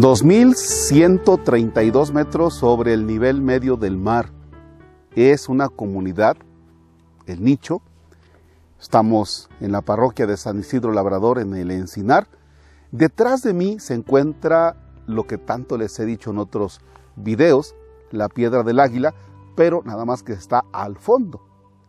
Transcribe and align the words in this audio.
2.132 0.00 2.12
metros 2.12 2.54
sobre 2.54 2.94
el 2.94 3.06
nivel 3.06 3.40
medio 3.40 3.76
del 3.76 3.96
mar. 3.96 4.32
Es 5.14 5.48
una 5.48 5.68
comunidad, 5.68 6.36
el 7.26 7.44
nicho. 7.44 7.80
Estamos 8.80 9.48
en 9.60 9.70
la 9.70 9.82
parroquia 9.82 10.26
de 10.26 10.36
San 10.36 10.58
Isidro 10.58 10.90
Labrador, 10.92 11.38
en 11.38 11.54
el 11.54 11.70
Encinar. 11.70 12.26
Detrás 12.90 13.42
de 13.42 13.54
mí 13.54 13.78
se 13.78 13.94
encuentra 13.94 14.74
lo 15.06 15.28
que 15.28 15.38
tanto 15.38 15.78
les 15.78 15.96
he 16.00 16.04
dicho 16.04 16.30
en 16.30 16.38
otros 16.38 16.80
videos, 17.14 17.76
la 18.10 18.28
piedra 18.28 18.64
del 18.64 18.80
águila, 18.80 19.14
pero 19.54 19.82
nada 19.84 20.04
más 20.04 20.24
que 20.24 20.32
está 20.32 20.64
al 20.72 20.96
fondo. 20.96 21.40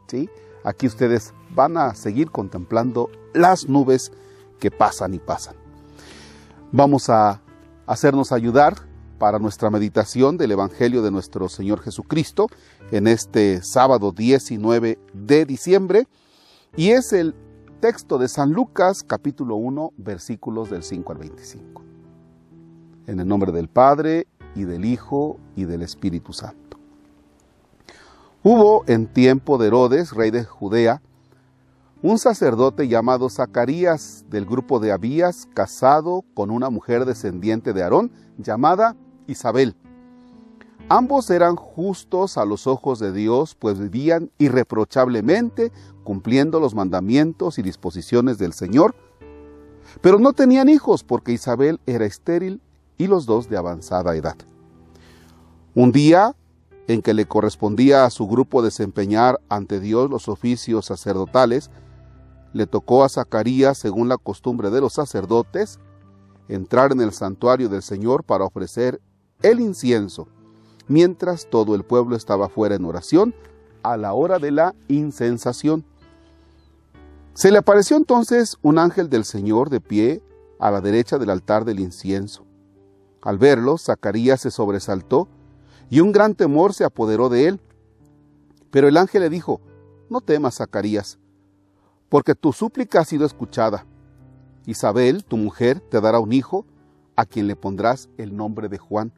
¿sí? 0.07 0.29
Aquí 0.63 0.85
ustedes 0.85 1.33
van 1.55 1.77
a 1.77 1.95
seguir 1.95 2.29
contemplando 2.29 3.09
las 3.33 3.67
nubes 3.67 4.11
que 4.59 4.69
pasan 4.69 5.15
y 5.15 5.19
pasan. 5.19 5.55
Vamos 6.71 7.09
a 7.09 7.41
hacernos 7.85 8.31
ayudar 8.31 8.75
para 9.17 9.39
nuestra 9.39 9.69
meditación 9.69 10.37
del 10.37 10.51
Evangelio 10.51 11.01
de 11.01 11.11
nuestro 11.11 11.47
Señor 11.49 11.81
Jesucristo 11.81 12.47
en 12.91 13.07
este 13.07 13.61
sábado 13.61 14.11
19 14.11 14.99
de 15.13 15.45
diciembre 15.45 16.07
y 16.75 16.89
es 16.89 17.13
el 17.13 17.33
texto 17.79 18.17
de 18.17 18.27
San 18.27 18.51
Lucas 18.51 19.03
capítulo 19.03 19.55
1 19.55 19.93
versículos 19.97 20.69
del 20.69 20.83
5 20.83 21.11
al 21.11 21.17
25. 21.17 21.81
En 23.07 23.19
el 23.19 23.27
nombre 23.27 23.51
del 23.51 23.69
Padre 23.69 24.27
y 24.55 24.63
del 24.63 24.85
Hijo 24.85 25.39
y 25.55 25.65
del 25.65 25.81
Espíritu 25.81 26.33
Santo. 26.33 26.77
Hubo 28.43 28.83
en 28.87 29.07
tiempo 29.07 29.57
de 29.57 29.67
Herodes, 29.67 30.11
rey 30.11 30.31
de 30.31 30.43
Judea, 30.43 31.01
un 32.05 32.19
sacerdote 32.19 32.87
llamado 32.87 33.31
Zacarías 33.31 34.25
del 34.29 34.45
grupo 34.45 34.79
de 34.79 34.91
Abías, 34.91 35.47
casado 35.55 36.23
con 36.35 36.51
una 36.51 36.69
mujer 36.69 37.03
descendiente 37.03 37.73
de 37.73 37.81
Aarón 37.81 38.11
llamada 38.37 38.95
Isabel. 39.25 39.75
Ambos 40.87 41.31
eran 41.31 41.55
justos 41.55 42.37
a 42.37 42.45
los 42.45 42.67
ojos 42.67 42.99
de 42.99 43.11
Dios, 43.11 43.55
pues 43.55 43.79
vivían 43.79 44.29
irreprochablemente 44.37 45.71
cumpliendo 46.03 46.59
los 46.59 46.75
mandamientos 46.75 47.57
y 47.57 47.63
disposiciones 47.63 48.37
del 48.37 48.53
Señor, 48.53 48.93
pero 50.01 50.19
no 50.19 50.33
tenían 50.33 50.69
hijos 50.69 51.03
porque 51.03 51.31
Isabel 51.31 51.79
era 51.87 52.05
estéril 52.05 52.61
y 52.99 53.07
los 53.07 53.25
dos 53.25 53.49
de 53.49 53.57
avanzada 53.57 54.15
edad. 54.15 54.35
Un 55.73 55.91
día 55.91 56.35
en 56.87 57.01
que 57.01 57.15
le 57.15 57.25
correspondía 57.25 58.05
a 58.05 58.11
su 58.11 58.27
grupo 58.27 58.61
desempeñar 58.61 59.41
ante 59.49 59.79
Dios 59.79 60.07
los 60.11 60.29
oficios 60.29 60.85
sacerdotales, 60.85 61.71
le 62.55 62.67
tocó 62.67 63.03
a 63.03 63.09
Zacarías, 63.09 63.77
según 63.77 64.07
la 64.07 64.17
costumbre 64.17 64.69
de 64.69 64.79
los 64.79 64.93
sacerdotes, 64.93 65.77
entrar 66.47 66.93
en 66.93 67.01
el 67.01 67.11
santuario 67.11 67.67
del 67.67 67.81
Señor 67.81 68.23
para 68.23 68.45
ofrecer 68.45 69.01
el 69.41 69.59
incienso, 69.59 70.29
mientras 70.87 71.49
todo 71.49 71.75
el 71.75 71.83
pueblo 71.83 72.15
estaba 72.15 72.47
fuera 72.47 72.75
en 72.75 72.85
oración 72.85 73.35
a 73.83 73.97
la 73.97 74.13
hora 74.13 74.39
de 74.39 74.51
la 74.51 74.73
incensación. 74.87 75.83
Se 77.33 77.51
le 77.51 77.57
apareció 77.57 77.97
entonces 77.97 78.55
un 78.61 78.79
ángel 78.79 79.09
del 79.09 79.25
Señor 79.25 79.69
de 79.69 79.81
pie 79.81 80.23
a 80.57 80.71
la 80.71 80.79
derecha 80.79 81.17
del 81.17 81.31
altar 81.31 81.65
del 81.65 81.81
incienso. 81.81 82.45
Al 83.21 83.37
verlo, 83.37 83.77
Zacarías 83.77 84.39
se 84.39 84.49
sobresaltó 84.49 85.27
y 85.89 85.99
un 85.99 86.13
gran 86.13 86.35
temor 86.35 86.73
se 86.73 86.85
apoderó 86.85 87.27
de 87.27 87.49
él. 87.49 87.59
Pero 88.71 88.87
el 88.87 88.95
ángel 88.95 89.23
le 89.23 89.29
dijo, 89.29 89.59
No 90.09 90.21
temas, 90.21 90.55
Zacarías, 90.55 91.19
porque 92.09 92.35
tu 92.35 92.53
súplica 92.53 93.01
ha 93.01 93.05
sido 93.05 93.25
escuchada. 93.25 93.85
Isabel, 94.65 95.23
tu 95.23 95.37
mujer, 95.37 95.79
te 95.79 96.01
dará 96.01 96.19
un 96.19 96.33
hijo, 96.33 96.65
a 97.15 97.25
quien 97.25 97.47
le 97.47 97.55
pondrás 97.55 98.09
el 98.17 98.35
nombre 98.35 98.67
de 98.67 98.77
Juan. 98.77 99.13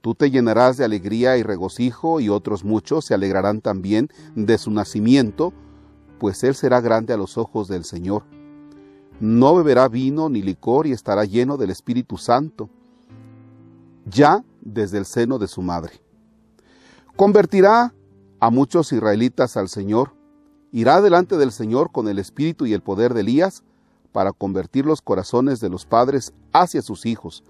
Tú 0.00 0.14
te 0.14 0.30
llenarás 0.30 0.76
de 0.76 0.84
alegría 0.84 1.36
y 1.36 1.42
regocijo, 1.42 2.20
y 2.20 2.28
otros 2.28 2.64
muchos 2.64 3.04
se 3.04 3.14
alegrarán 3.14 3.60
también 3.60 4.08
de 4.34 4.58
su 4.58 4.70
nacimiento, 4.70 5.52
pues 6.18 6.42
él 6.44 6.54
será 6.54 6.80
grande 6.80 7.12
a 7.12 7.16
los 7.16 7.36
ojos 7.38 7.68
del 7.68 7.84
Señor. 7.84 8.24
No 9.20 9.54
beberá 9.54 9.88
vino 9.88 10.28
ni 10.28 10.42
licor 10.42 10.86
y 10.86 10.92
estará 10.92 11.24
lleno 11.24 11.56
del 11.56 11.70
Espíritu 11.70 12.18
Santo, 12.18 12.68
ya 14.04 14.44
desde 14.60 14.98
el 14.98 15.06
seno 15.06 15.38
de 15.38 15.48
su 15.48 15.62
madre. 15.62 16.00
Convertirá 17.16 17.94
a 18.40 18.50
muchos 18.50 18.92
israelitas 18.92 19.56
al 19.56 19.68
Señor, 19.68 20.12
irá 20.72 21.00
delante 21.00 21.36
del 21.36 21.52
Señor 21.52 21.92
con 21.92 22.08
el 22.08 22.18
espíritu 22.18 22.66
y 22.66 22.72
el 22.72 22.82
poder 22.82 23.14
de 23.14 23.20
Elías 23.20 23.62
para 24.12 24.32
convertir 24.32 24.86
los 24.86 25.02
corazones 25.02 25.60
de 25.60 25.68
los 25.68 25.84
padres 25.86 26.32
hacia 26.52 26.82
sus 26.82 27.06
hijos, 27.06 27.44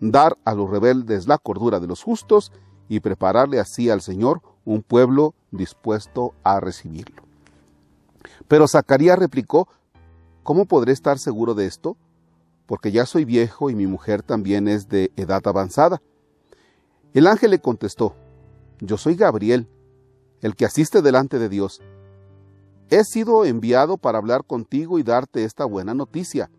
dar 0.00 0.36
a 0.44 0.54
los 0.54 0.70
rebeldes 0.70 1.26
la 1.26 1.38
cordura 1.38 1.80
de 1.80 1.86
los 1.86 2.02
justos 2.02 2.52
y 2.88 3.00
prepararle 3.00 3.60
así 3.60 3.90
al 3.90 4.00
Señor 4.00 4.40
un 4.64 4.82
pueblo 4.82 5.34
dispuesto 5.50 6.34
a 6.44 6.60
recibirlo. 6.60 7.22
Pero 8.48 8.66
Zacarías 8.68 9.18
replicó, 9.18 9.68
¿cómo 10.42 10.64
podré 10.64 10.92
estar 10.92 11.18
seguro 11.18 11.54
de 11.54 11.66
esto? 11.66 11.96
Porque 12.66 12.92
ya 12.92 13.06
soy 13.06 13.24
viejo 13.24 13.70
y 13.70 13.74
mi 13.74 13.86
mujer 13.86 14.22
también 14.22 14.68
es 14.68 14.88
de 14.88 15.12
edad 15.16 15.46
avanzada. 15.46 16.00
El 17.14 17.26
ángel 17.26 17.50
le 17.50 17.60
contestó, 17.60 18.14
yo 18.80 18.96
soy 18.96 19.14
Gabriel, 19.14 19.68
el 20.40 20.54
que 20.54 20.64
asiste 20.64 21.02
delante 21.02 21.38
de 21.38 21.48
Dios 21.48 21.80
He 22.90 23.04
sido 23.04 23.44
enviado 23.44 23.98
para 23.98 24.16
hablar 24.16 24.44
contigo 24.44 24.98
y 24.98 25.02
darte 25.02 25.44
esta 25.44 25.66
buena 25.66 25.92
noticia. 25.92 26.50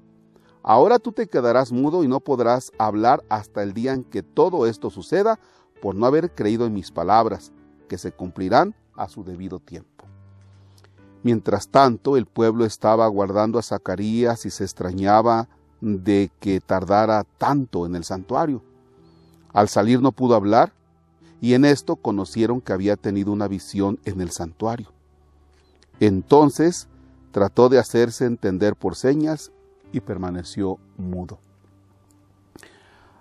Ahora 0.61 0.99
tú 0.99 1.11
te 1.11 1.27
quedarás 1.27 1.71
mudo 1.71 2.03
y 2.03 2.07
no 2.07 2.19
podrás 2.19 2.71
hablar 2.77 3.23
hasta 3.29 3.63
el 3.63 3.73
día 3.73 3.93
en 3.93 4.03
que 4.03 4.21
todo 4.21 4.67
esto 4.67 4.91
suceda 4.91 5.39
por 5.81 5.95
no 5.95 6.05
haber 6.05 6.35
creído 6.35 6.67
en 6.67 6.73
mis 6.73 6.91
palabras, 6.91 7.51
que 7.87 7.97
se 7.97 8.11
cumplirán 8.11 8.75
a 8.95 9.09
su 9.09 9.23
debido 9.23 9.59
tiempo. 9.59 10.05
Mientras 11.23 11.69
tanto, 11.69 12.15
el 12.15 12.27
pueblo 12.27 12.63
estaba 12.63 13.05
aguardando 13.05 13.57
a 13.57 13.63
Zacarías 13.63 14.45
y 14.45 14.51
se 14.51 14.63
extrañaba 14.63 15.49
de 15.81 16.31
que 16.39 16.61
tardara 16.61 17.23
tanto 17.39 17.87
en 17.87 17.95
el 17.95 18.03
santuario. 18.03 18.61
Al 19.51 19.67
salir 19.67 19.99
no 20.01 20.11
pudo 20.11 20.35
hablar, 20.35 20.73
y 21.41 21.55
en 21.55 21.65
esto 21.65 21.95
conocieron 21.95 22.61
que 22.61 22.73
había 22.73 22.97
tenido 22.97 23.31
una 23.31 23.47
visión 23.47 23.99
en 24.05 24.21
el 24.21 24.29
santuario. 24.29 24.98
Entonces 25.99 26.87
trató 27.31 27.69
de 27.69 27.77
hacerse 27.77 28.25
entender 28.25 28.75
por 28.75 28.95
señas 28.95 29.51
y 29.91 29.99
permaneció 29.99 30.77
mudo. 30.97 31.39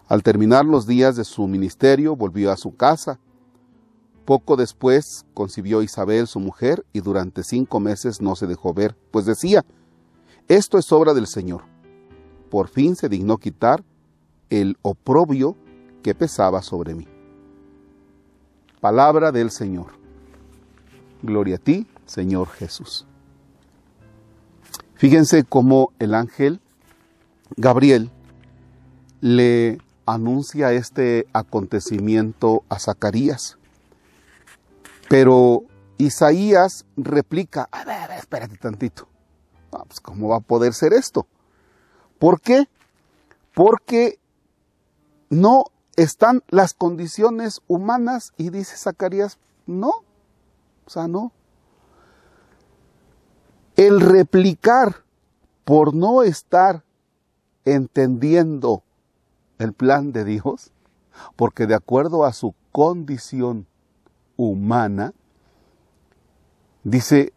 Al 0.06 0.22
terminar 0.22 0.64
los 0.64 0.86
días 0.86 1.16
de 1.16 1.24
su 1.24 1.46
ministerio, 1.46 2.16
volvió 2.16 2.50
a 2.50 2.56
su 2.56 2.74
casa. 2.74 3.18
Poco 4.24 4.56
después 4.56 5.26
concibió 5.34 5.82
Isabel, 5.82 6.26
su 6.26 6.40
mujer, 6.40 6.84
y 6.92 7.00
durante 7.00 7.42
cinco 7.42 7.80
meses 7.80 8.20
no 8.20 8.34
se 8.34 8.46
dejó 8.46 8.72
ver, 8.72 8.96
pues 9.10 9.26
decía, 9.26 9.64
esto 10.48 10.78
es 10.78 10.90
obra 10.92 11.12
del 11.12 11.26
Señor. 11.26 11.62
Por 12.50 12.68
fin 12.68 12.96
se 12.96 13.10
dignó 13.10 13.36
quitar 13.36 13.84
el 14.48 14.78
oprobio 14.80 15.56
que 16.02 16.14
pesaba 16.14 16.62
sobre 16.62 16.94
mí. 16.94 17.06
Palabra 18.80 19.32
del 19.32 19.50
Señor. 19.50 19.88
Gloria 21.22 21.56
a 21.56 21.58
ti, 21.58 21.86
Señor 22.08 22.48
Jesús. 22.48 23.06
Fíjense 24.94 25.44
cómo 25.44 25.92
el 26.00 26.14
ángel 26.14 26.60
Gabriel 27.56 28.10
le 29.20 29.78
anuncia 30.06 30.72
este 30.72 31.28
acontecimiento 31.32 32.64
a 32.68 32.78
Zacarías. 32.78 33.58
Pero 35.08 35.62
Isaías 35.98 36.84
replica, 36.96 37.68
a 37.70 37.84
ver, 37.84 38.10
espérate 38.18 38.56
tantito. 38.56 39.06
pues, 39.70 40.00
¿Cómo 40.00 40.28
va 40.28 40.36
a 40.36 40.40
poder 40.40 40.72
ser 40.74 40.92
esto? 40.92 41.26
¿Por 42.18 42.40
qué? 42.40 42.68
Porque 43.54 44.18
no 45.30 45.64
están 45.96 46.42
las 46.48 46.74
condiciones 46.74 47.60
humanas 47.66 48.32
y 48.36 48.50
dice 48.50 48.76
Zacarías, 48.76 49.38
no, 49.66 49.90
o 50.86 50.90
sea, 50.90 51.06
no. 51.06 51.32
El 53.78 54.00
replicar 54.00 55.04
por 55.64 55.94
no 55.94 56.24
estar 56.24 56.82
entendiendo 57.64 58.82
el 59.60 59.72
plan 59.72 60.10
de 60.10 60.24
Dios, 60.24 60.72
porque 61.36 61.68
de 61.68 61.76
acuerdo 61.76 62.24
a 62.24 62.32
su 62.32 62.56
condición 62.72 63.68
humana, 64.36 65.14
dice, 66.82 67.32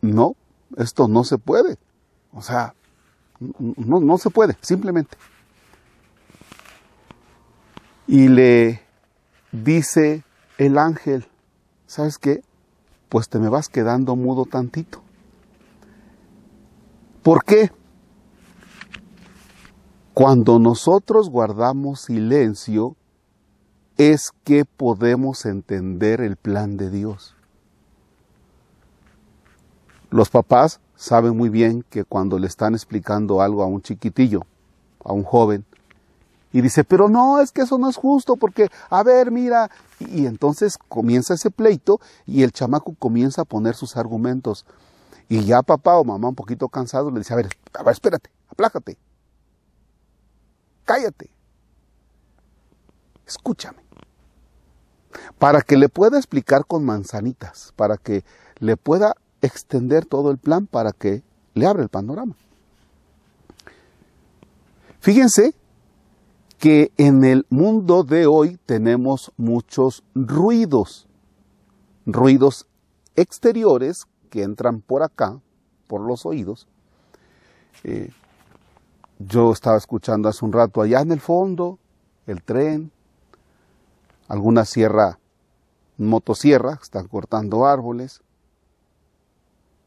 no, 0.00 0.36
esto 0.76 1.08
no 1.08 1.24
se 1.24 1.38
puede. 1.38 1.76
O 2.32 2.40
sea, 2.40 2.76
no, 3.58 3.98
no 3.98 4.16
se 4.18 4.30
puede, 4.30 4.56
simplemente. 4.60 5.16
Y 8.06 8.28
le 8.28 8.80
dice 9.50 10.22
el 10.56 10.78
ángel, 10.78 11.26
¿sabes 11.88 12.16
qué? 12.16 12.44
Pues 13.08 13.28
te 13.28 13.40
me 13.40 13.48
vas 13.48 13.68
quedando 13.68 14.14
mudo 14.14 14.44
tantito. 14.44 15.02
¿Por 17.22 17.44
qué? 17.44 17.70
Cuando 20.14 20.58
nosotros 20.58 21.30
guardamos 21.30 22.00
silencio, 22.00 22.96
es 23.96 24.32
que 24.44 24.64
podemos 24.64 25.44
entender 25.44 26.22
el 26.22 26.36
plan 26.36 26.76
de 26.76 26.90
Dios. 26.90 27.36
Los 30.10 30.30
papás 30.30 30.80
saben 30.96 31.36
muy 31.36 31.50
bien 31.50 31.84
que 31.88 32.04
cuando 32.04 32.38
le 32.38 32.46
están 32.46 32.74
explicando 32.74 33.42
algo 33.42 33.62
a 33.62 33.66
un 33.66 33.82
chiquitillo, 33.82 34.46
a 35.04 35.12
un 35.12 35.22
joven, 35.22 35.64
y 36.52 36.62
dice, 36.62 36.82
pero 36.82 37.08
no, 37.08 37.40
es 37.40 37.52
que 37.52 37.62
eso 37.62 37.78
no 37.78 37.88
es 37.88 37.96
justo, 37.96 38.36
porque, 38.36 38.70
a 38.88 39.02
ver, 39.04 39.30
mira, 39.30 39.70
y 40.00 40.26
entonces 40.26 40.78
comienza 40.88 41.34
ese 41.34 41.50
pleito 41.50 42.00
y 42.26 42.42
el 42.42 42.50
chamaco 42.50 42.94
comienza 42.98 43.42
a 43.42 43.44
poner 43.44 43.76
sus 43.76 43.96
argumentos. 43.96 44.66
Y 45.30 45.44
ya 45.44 45.62
papá 45.62 45.96
o 45.96 46.04
mamá 46.04 46.28
un 46.28 46.34
poquito 46.34 46.68
cansado 46.68 47.08
le 47.12 47.20
dice, 47.20 47.32
a 47.32 47.36
ver, 47.36 47.48
a 47.74 47.84
ver, 47.84 47.92
espérate, 47.92 48.30
aplájate, 48.48 48.98
cállate, 50.84 51.30
escúchame. 53.24 53.78
Para 55.38 55.62
que 55.62 55.76
le 55.76 55.88
pueda 55.88 56.18
explicar 56.18 56.66
con 56.66 56.84
manzanitas, 56.84 57.72
para 57.76 57.96
que 57.96 58.24
le 58.58 58.76
pueda 58.76 59.14
extender 59.40 60.04
todo 60.04 60.32
el 60.32 60.38
plan, 60.38 60.66
para 60.66 60.90
que 60.90 61.22
le 61.54 61.64
abra 61.64 61.84
el 61.84 61.88
panorama. 61.90 62.34
Fíjense 64.98 65.54
que 66.58 66.90
en 66.96 67.22
el 67.22 67.46
mundo 67.50 68.02
de 68.02 68.26
hoy 68.26 68.58
tenemos 68.66 69.30
muchos 69.36 70.02
ruidos, 70.12 71.06
ruidos 72.04 72.66
exteriores 73.14 74.06
que 74.30 74.42
entran 74.42 74.80
por 74.80 75.02
acá, 75.02 75.38
por 75.86 76.00
los 76.00 76.24
oídos. 76.24 76.66
Eh, 77.84 78.10
yo 79.18 79.52
estaba 79.52 79.76
escuchando 79.76 80.28
hace 80.28 80.44
un 80.44 80.52
rato 80.52 80.80
allá 80.80 81.00
en 81.00 81.12
el 81.12 81.20
fondo 81.20 81.78
el 82.26 82.42
tren, 82.42 82.92
alguna 84.28 84.64
sierra, 84.64 85.18
motosierra, 85.98 86.78
están 86.80 87.08
cortando 87.08 87.66
árboles. 87.66 88.22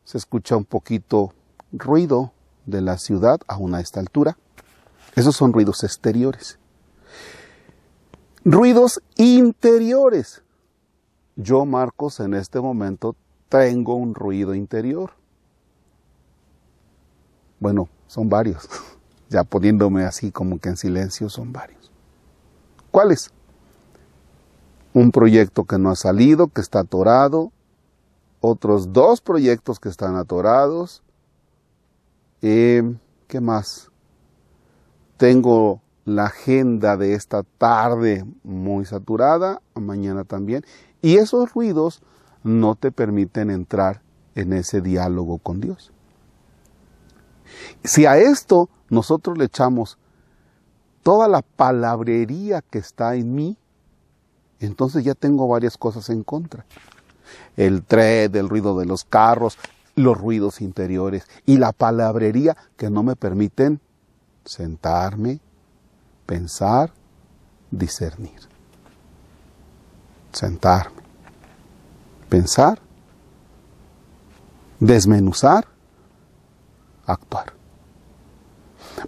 Se 0.03 0.17
escucha 0.17 0.57
un 0.57 0.65
poquito 0.65 1.33
ruido 1.71 2.33
de 2.65 2.81
la 2.81 2.97
ciudad 2.97 3.39
aún 3.47 3.73
a 3.73 3.79
esta 3.79 3.99
altura. 3.99 4.37
Esos 5.15 5.35
son 5.35 5.53
ruidos 5.53 5.83
exteriores. 5.83 6.59
Ruidos 8.43 9.01
interiores. 9.15 10.43
Yo, 11.35 11.65
Marcos, 11.65 12.19
en 12.19 12.33
este 12.33 12.59
momento 12.59 13.15
tengo 13.53 13.93
un 13.93 14.15
ruido 14.15 14.55
interior. 14.55 15.11
Bueno, 17.59 17.87
son 18.07 18.27
varios. 18.27 18.67
Ya 19.29 19.43
poniéndome 19.43 20.03
así 20.03 20.31
como 20.31 20.59
que 20.59 20.69
en 20.69 20.77
silencio, 20.77 21.27
son 21.27 21.51
varios. 21.51 21.91
¿Cuáles? 22.91 23.31
Un 24.93 25.09
proyecto 25.09 25.63
que 25.63 25.79
no 25.79 25.89
ha 25.89 25.95
salido, 25.95 26.49
que 26.49 26.61
está 26.61 26.81
atorado. 26.81 27.51
Otros 28.41 28.93
dos 28.93 29.21
proyectos 29.21 29.79
que 29.79 29.89
están 29.89 30.17
atorados. 30.17 31.01
Eh, 32.43 32.83
¿Qué 33.27 33.41
más? 33.41 33.89
Tengo 35.17 35.81
la 36.05 36.25
agenda 36.25 36.95
de 36.95 37.15
esta 37.15 37.41
tarde 37.41 38.23
muy 38.43 38.85
saturada, 38.85 39.63
mañana 39.73 40.25
también, 40.25 40.63
y 41.01 41.15
esos 41.15 41.53
ruidos 41.55 42.03
no 42.43 42.75
te 42.75 42.91
permiten 42.91 43.49
entrar 43.49 44.01
en 44.35 44.53
ese 44.53 44.81
diálogo 44.81 45.37
con 45.37 45.61
Dios. 45.61 45.91
Si 47.83 48.05
a 48.05 48.17
esto 48.17 48.69
nosotros 48.89 49.37
le 49.37 49.45
echamos 49.45 49.97
toda 51.03 51.27
la 51.27 51.41
palabrería 51.41 52.61
que 52.61 52.79
está 52.79 53.15
en 53.15 53.35
mí, 53.35 53.57
entonces 54.59 55.03
ya 55.03 55.13
tengo 55.13 55.47
varias 55.47 55.77
cosas 55.77 56.09
en 56.09 56.23
contra. 56.23 56.65
El 57.57 57.83
tren, 57.83 58.35
el 58.35 58.49
ruido 58.49 58.77
de 58.79 58.85
los 58.85 59.03
carros, 59.03 59.57
los 59.95 60.17
ruidos 60.17 60.61
interiores 60.61 61.27
y 61.45 61.57
la 61.57 61.71
palabrería 61.71 62.57
que 62.77 62.89
no 62.89 63.03
me 63.03 63.15
permiten 63.15 63.79
sentarme, 64.45 65.39
pensar, 66.25 66.91
discernir. 67.71 68.39
Sentarme, 70.31 71.02
pensar, 72.33 72.79
desmenuzar, 74.79 75.67
actuar. 77.05 77.53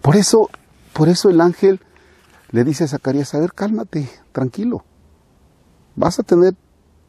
Por 0.03 0.15
eso, 0.15 0.51
por 0.93 1.09
eso 1.09 1.31
el 1.31 1.41
ángel 1.41 1.81
le 2.51 2.63
dice 2.63 2.83
a 2.83 2.87
Zacarías, 2.87 3.33
a 3.33 3.39
ver, 3.39 3.51
cálmate, 3.53 4.07
tranquilo. 4.31 4.85
Vas 5.95 6.19
a 6.19 6.23
tener 6.23 6.55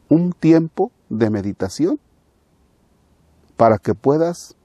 un 0.09 0.33
tiempo 0.33 0.91
de 1.07 1.29
meditación 1.29 1.99
para 3.55 3.77
que 3.77 3.93
puedas 3.93 4.55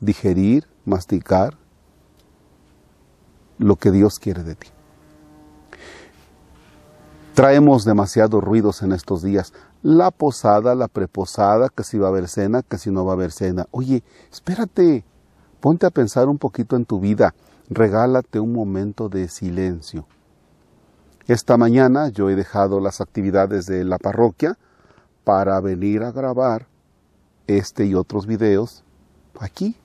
digerir, 0.00 0.68
masticar, 0.84 1.56
lo 3.56 3.76
que 3.76 3.92
Dios 3.92 4.18
quiere 4.18 4.44
de 4.44 4.56
ti. 4.56 4.68
Traemos 7.32 7.86
demasiados 7.86 8.44
ruidos 8.44 8.82
en 8.82 8.92
estos 8.92 9.22
días. 9.22 9.54
La 9.82 10.10
posada, 10.10 10.74
la 10.74 10.88
preposada, 10.88 11.68
que 11.68 11.84
si 11.84 11.98
va 11.98 12.08
a 12.08 12.10
haber 12.10 12.28
cena, 12.28 12.62
que 12.62 12.78
si 12.78 12.90
no 12.90 13.04
va 13.04 13.12
a 13.12 13.14
haber 13.14 13.32
cena. 13.32 13.66
Oye, 13.70 14.02
espérate, 14.30 15.04
ponte 15.60 15.86
a 15.86 15.90
pensar 15.90 16.28
un 16.28 16.38
poquito 16.38 16.76
en 16.76 16.84
tu 16.84 17.00
vida. 17.00 17.34
Regálate 17.68 18.40
un 18.40 18.52
momento 18.52 19.08
de 19.08 19.28
silencio. 19.28 20.06
Esta 21.26 21.56
mañana 21.56 22.08
yo 22.08 22.28
he 22.28 22.34
dejado 22.34 22.80
las 22.80 23.00
actividades 23.00 23.66
de 23.66 23.84
la 23.84 23.98
parroquia 23.98 24.58
para 25.24 25.60
venir 25.60 26.02
a 26.02 26.12
grabar 26.12 26.66
este 27.46 27.86
y 27.86 27.94
otros 27.94 28.26
videos 28.26 28.84
aquí, 29.38 29.76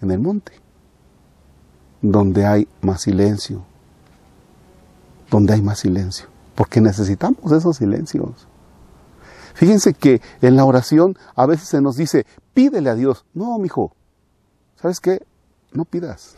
en 0.00 0.10
el 0.10 0.20
monte 0.20 0.64
donde 2.10 2.44
hay 2.44 2.68
más 2.82 3.00
silencio, 3.00 3.64
donde 5.30 5.54
hay 5.54 5.62
más 5.62 5.78
silencio, 5.78 6.26
porque 6.54 6.82
necesitamos 6.82 7.50
esos 7.50 7.78
silencios. 7.78 8.46
Fíjense 9.54 9.94
que 9.94 10.20
en 10.42 10.56
la 10.56 10.64
oración 10.64 11.16
a 11.34 11.46
veces 11.46 11.68
se 11.68 11.80
nos 11.80 11.96
dice, 11.96 12.26
pídele 12.52 12.90
a 12.90 12.94
Dios. 12.94 13.24
No, 13.34 13.58
mijo, 13.58 13.94
¿sabes 14.76 15.00
qué? 15.00 15.24
No 15.72 15.84
pidas. 15.84 16.36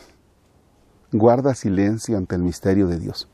Guarda 1.13 1.55
silencio 1.55 2.17
ante 2.17 2.37
el 2.37 2.43
misterio 2.43 2.87
de 2.87 2.99
Dios. 2.99 3.29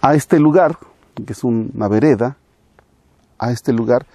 A 0.00 0.14
este 0.14 0.38
lugar, 0.38 0.78
que 1.14 1.32
es 1.32 1.42
una 1.42 1.88
vereda, 1.88 2.36
a 3.38 3.50
este 3.50 3.72
lugar 3.72 4.06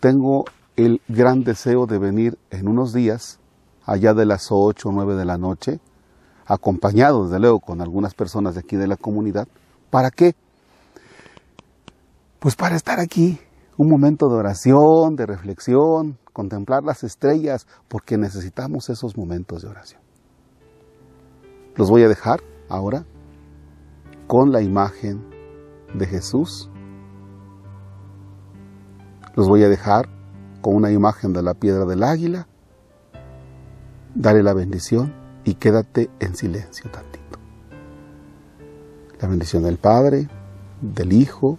tengo 0.00 0.44
el 0.76 1.00
gran 1.08 1.44
deseo 1.44 1.86
de 1.86 1.98
venir 1.98 2.38
en 2.50 2.68
unos 2.68 2.92
días 2.92 3.38
allá 3.84 4.14
de 4.14 4.26
las 4.26 4.48
8 4.50 4.88
o 4.88 4.92
9 4.92 5.16
de 5.16 5.24
la 5.24 5.38
noche, 5.38 5.80
acompañado 6.46 7.24
desde 7.24 7.40
luego 7.40 7.60
con 7.60 7.80
algunas 7.80 8.14
personas 8.14 8.54
de 8.54 8.60
aquí 8.60 8.76
de 8.76 8.86
la 8.86 8.96
comunidad. 8.96 9.48
¿Para 9.90 10.10
qué? 10.10 10.34
Pues 12.42 12.56
para 12.56 12.74
estar 12.74 12.98
aquí, 12.98 13.38
un 13.76 13.88
momento 13.88 14.28
de 14.28 14.34
oración, 14.34 15.14
de 15.14 15.26
reflexión, 15.26 16.18
contemplar 16.32 16.82
las 16.82 17.04
estrellas, 17.04 17.68
porque 17.86 18.18
necesitamos 18.18 18.90
esos 18.90 19.16
momentos 19.16 19.62
de 19.62 19.68
oración. 19.68 20.00
Los 21.76 21.88
voy 21.88 22.02
a 22.02 22.08
dejar 22.08 22.40
ahora 22.68 23.06
con 24.26 24.50
la 24.50 24.60
imagen 24.60 25.24
de 25.94 26.04
Jesús. 26.08 26.68
Los 29.36 29.46
voy 29.46 29.62
a 29.62 29.68
dejar 29.68 30.08
con 30.60 30.74
una 30.74 30.90
imagen 30.90 31.32
de 31.32 31.42
la 31.42 31.54
piedra 31.54 31.84
del 31.84 32.02
águila 32.02 32.48
dale 34.14 34.42
la 34.42 34.52
bendición 34.52 35.14
y 35.44 35.54
quédate 35.54 36.10
en 36.20 36.34
silencio 36.34 36.90
tantito. 36.90 37.38
La 39.20 39.28
bendición 39.28 39.62
del 39.62 39.78
Padre, 39.78 40.28
del 40.80 41.12
Hijo 41.12 41.58